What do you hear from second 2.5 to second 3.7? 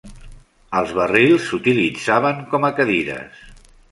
com a cadires.